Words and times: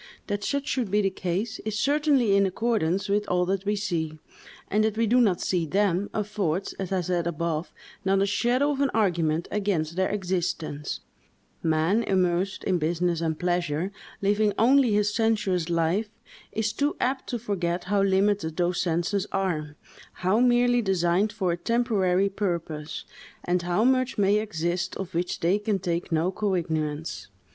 That 0.25 0.43
such 0.43 0.65
should 0.67 0.89
be 0.89 1.03
the 1.03 1.11
case, 1.11 1.59
is 1.59 1.77
certainly 1.77 2.35
in 2.35 2.47
accordance 2.47 3.07
with 3.07 3.27
all 3.27 3.45
that 3.45 3.65
we 3.65 3.75
see; 3.75 4.17
and 4.67 4.83
that 4.83 4.97
we 4.97 5.05
do 5.05 5.21
not 5.21 5.41
see 5.41 5.67
them, 5.67 6.09
affords, 6.11 6.73
as 6.79 6.91
I 6.91 6.95
have 6.95 7.05
said 7.05 7.27
above, 7.27 7.71
not 8.03 8.19
a 8.19 8.25
shadow 8.25 8.71
of 8.71 8.81
argument 8.95 9.47
against 9.51 9.95
their 9.95 10.09
existence; 10.09 11.01
man, 11.61 12.01
immersed 12.01 12.63
in 12.63 12.79
business 12.79 13.21
and 13.21 13.37
pleasure, 13.37 13.91
living 14.23 14.53
only 14.57 14.91
his 14.91 15.13
sensuous 15.13 15.69
life, 15.69 16.09
is 16.51 16.73
too 16.73 16.95
apt 16.99 17.29
to 17.29 17.37
forget 17.37 17.83
how 17.83 18.01
limited 18.01 18.57
those 18.57 18.81
senses 18.81 19.27
are, 19.31 19.75
how 20.25 20.39
merely 20.39 20.81
designed 20.81 21.31
for 21.31 21.51
a 21.51 21.57
temporary 21.57 22.27
purpose, 22.27 23.05
and 23.43 23.61
how 23.61 23.83
much 23.83 24.17
may 24.17 24.37
exist 24.39 24.97
of 24.97 25.13
which 25.13 25.41
they 25.41 25.59
can 25.59 25.77
take 25.77 26.11
no 26.11 26.31
cognizance. 26.31 27.27